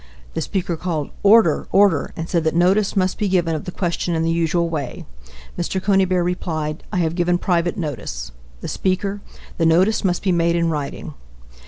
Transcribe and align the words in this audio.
The 0.33 0.41
Speaker 0.41 0.77
called 0.77 1.11
"Order! 1.21 1.67
Order!" 1.71 2.11
and 2.15 2.27
said 2.27 2.43
that 2.45 2.55
notice 2.55 2.95
must 2.95 3.19
be 3.19 3.29
given 3.29 3.53
of 3.53 3.65
the 3.65 3.71
question 3.71 4.15
in 4.15 4.23
the 4.23 4.31
usual 4.31 4.67
way. 4.67 5.05
Mr. 5.55 5.79
Conybeare 5.79 6.23
replied: 6.23 6.83
"I 6.91 6.97
have 6.97 7.13
given 7.13 7.37
private 7.37 7.77
notice." 7.77 8.31
The 8.61 8.67
Speaker 8.67 9.21
The 9.59 9.65
notice 9.67 10.03
must 10.03 10.23
be 10.23 10.31
made 10.31 10.55
in 10.55 10.71
writing. 10.71 11.13